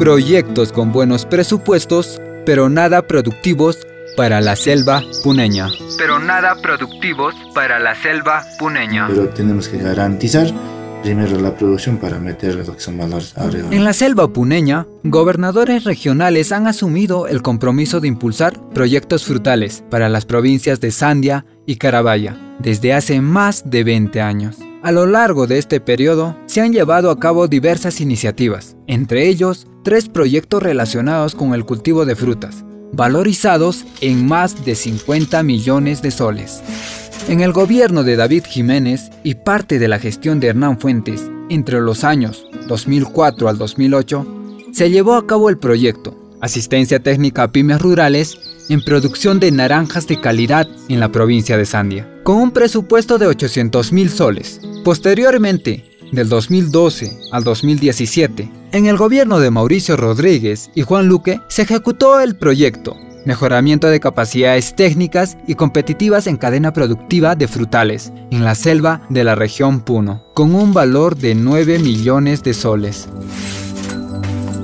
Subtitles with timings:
[0.00, 5.68] Proyectos con buenos presupuestos, pero nada productivos para la selva puneña.
[5.98, 9.08] Pero nada productivos para la selva puneña.
[9.08, 10.46] Pero tenemos que garantizar
[11.02, 13.74] primero la producción para meter lo que son valores agregados.
[13.74, 20.08] En la selva puneña, gobernadores regionales han asumido el compromiso de impulsar proyectos frutales para
[20.08, 24.56] las provincias de Sandia y Carabaya desde hace más de 20 años.
[24.82, 29.66] A lo largo de este periodo se han llevado a cabo diversas iniciativas, entre ellos
[29.84, 36.10] tres proyectos relacionados con el cultivo de frutas, valorizados en más de 50 millones de
[36.10, 36.62] soles.
[37.28, 41.82] En el gobierno de David Jiménez y parte de la gestión de Hernán Fuentes, entre
[41.82, 44.26] los años 2004 al 2008,
[44.72, 48.38] se llevó a cabo el proyecto Asistencia Técnica a Pymes Rurales
[48.70, 53.26] en producción de naranjas de calidad en la provincia de Sandia, con un presupuesto de
[53.26, 54.60] 800 mil soles.
[54.84, 61.62] Posteriormente, del 2012 al 2017, en el gobierno de Mauricio Rodríguez y Juan Luque se
[61.62, 68.44] ejecutó el proyecto mejoramiento de capacidades técnicas y competitivas en cadena productiva de frutales en
[68.44, 73.08] la selva de la región Puno, con un valor de 9 millones de soles.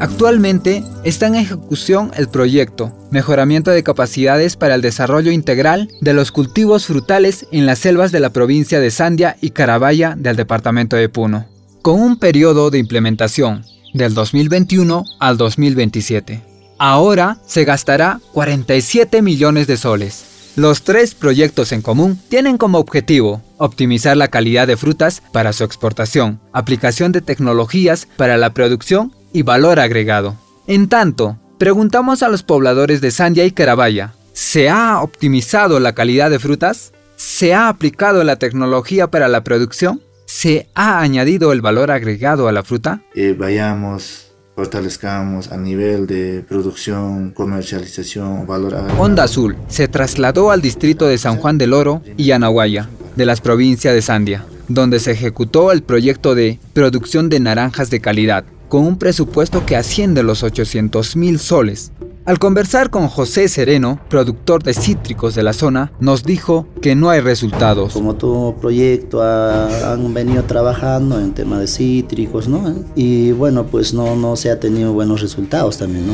[0.00, 6.32] Actualmente está en ejecución el proyecto Mejoramiento de capacidades para el desarrollo integral de los
[6.32, 11.10] cultivos frutales en las selvas de la provincia de Sandia y Carabaya del departamento de
[11.10, 11.46] Puno,
[11.82, 13.62] con un periodo de implementación
[13.92, 16.42] del 2021 al 2027.
[16.78, 20.24] Ahora se gastará 47 millones de soles.
[20.56, 25.64] Los tres proyectos en común tienen como objetivo optimizar la calidad de frutas para su
[25.64, 30.36] exportación, aplicación de tecnologías para la producción y valor agregado.
[30.66, 36.30] En tanto, preguntamos a los pobladores de Sandia y Carabaya, ¿se ha optimizado la calidad
[36.30, 36.92] de frutas?
[37.16, 40.00] ¿Se ha aplicado la tecnología para la producción?
[40.26, 43.02] ¿Se ha añadido el valor agregado a la fruta?
[43.14, 49.00] Eh, vayamos fortalezcamos a nivel de producción, comercialización, valor agregado.
[49.00, 53.40] Onda Azul se trasladó al distrito de San Juan del Oro y Anahuaya, de las
[53.40, 58.86] provincias de Sandia, donde se ejecutó el proyecto de producción de naranjas de calidad, con
[58.86, 61.92] un presupuesto que asciende a los 800 mil soles,
[62.24, 67.10] al conversar con José Sereno, productor de cítricos de la zona, nos dijo que no
[67.10, 67.92] hay resultados.
[67.92, 72.72] Como todo proyecto han venido trabajando en tema de cítricos, ¿no?
[72.94, 76.12] Y bueno, pues no, no se ha tenido buenos resultados también, ¿no?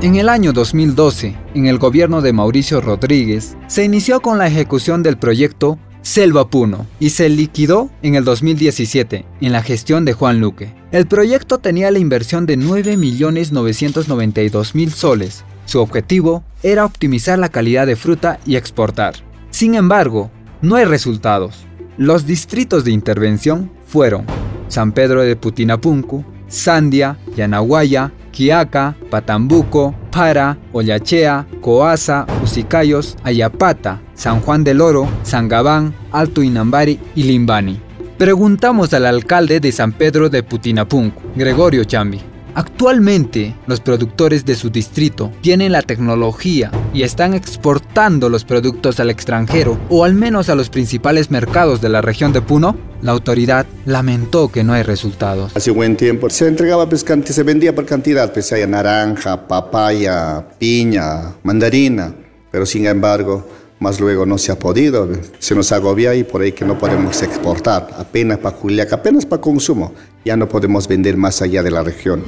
[0.00, 5.02] En el año 2012, en el gobierno de Mauricio Rodríguez, se inició con la ejecución
[5.02, 5.76] del proyecto
[6.08, 10.72] Selva Puno y se liquidó en el 2017 en la gestión de Juan Luque.
[10.90, 15.44] El proyecto tenía la inversión de 9.992.000 soles.
[15.66, 19.16] Su objetivo era optimizar la calidad de fruta y exportar.
[19.50, 20.30] Sin embargo,
[20.62, 21.66] no hay resultados.
[21.98, 24.24] Los distritos de intervención fueron
[24.68, 34.64] San Pedro de Putinapuncu, Sandia, Yanahuaya, Quiaca, Patambuco, Para, Ollachea, Coasa, Usicayos, Ayapata, San Juan
[34.64, 37.80] del Oro, Sangabán, Alto Inambari y Limbani.
[38.18, 42.20] Preguntamos al alcalde de San Pedro de Putinapunco, Gregorio Chambi.
[42.56, 49.10] Actualmente, los productores de su distrito tienen la tecnología y están exportando los productos al
[49.10, 52.76] extranjero o al menos a los principales mercados de la región de Puno.
[53.00, 55.52] La autoridad lamentó que no hay resultados.
[55.54, 61.34] Hace buen tiempo se entregaba pues, se vendía por cantidad, pues hay naranja, papaya, piña,
[61.42, 62.12] mandarina,
[62.50, 63.46] pero sin embargo
[63.80, 67.22] más luego no se ha podido, se nos agobia y por ahí que no podemos
[67.22, 69.92] exportar, apenas para Juliaca, apenas para consumo,
[70.24, 72.24] ya no podemos vender más allá de la región.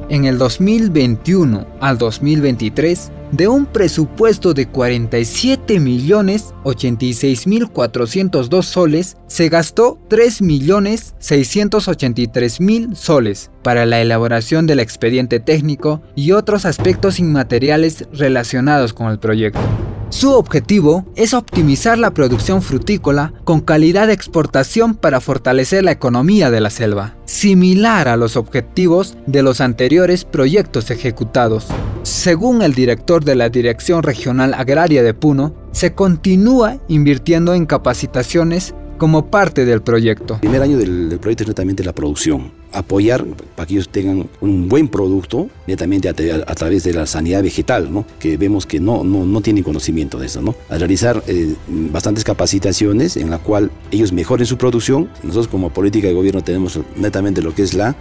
[0.09, 9.17] En el 2021 al 2023, de un presupuesto de 47 millones 86 mil 402 soles,
[9.27, 16.65] se gastó 3 millones 683 mil soles para la elaboración del expediente técnico y otros
[16.65, 19.59] aspectos inmateriales relacionados con el proyecto.
[20.09, 26.49] Su objetivo es optimizar la producción frutícola con calidad de exportación para fortalecer la economía
[26.49, 31.67] de la selva, similar a los objetivos de los anteriores proyectos ejecutados.
[32.01, 38.73] Según el director de la Dirección Regional Agraria de Puno, se continúa invirtiendo en capacitaciones
[38.99, 40.35] como parte del proyecto.
[40.35, 42.51] El primer año del, proyecto es netamente la producción.
[42.71, 43.25] Apoyar
[43.55, 48.05] para que ellos tengan un buen producto, netamente a, través de la sanidad vegetal, ¿no?
[48.19, 50.43] que vemos que no, no, no tienen conocimiento de eso.
[50.43, 50.53] ¿no?
[50.69, 55.09] A realizar eh, bastantes capacitaciones en la cual ellos mejoren su producción.
[55.23, 57.95] Nosotros como política de gobierno tenemos netamente lo que es la,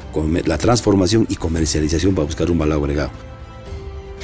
[0.45, 3.11] la transformación y comercialización para buscar un valor agregado.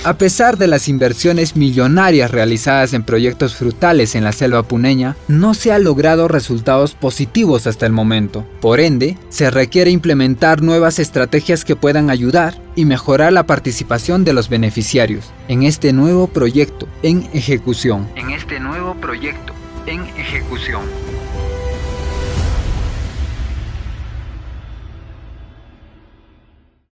[0.04, 5.54] A pesar de las inversiones millonarias realizadas en proyectos frutales en la selva puneña, no
[5.54, 8.46] se han logrado resultados positivos hasta el momento.
[8.60, 14.34] Por ende, se requiere implementar nuevas estrategias que puedan ayudar y mejorar la participación de
[14.34, 18.06] los beneficiarios en este nuevo proyecto en ejecución.
[18.14, 19.54] En este nuevo proyecto
[19.86, 20.82] en ejecución.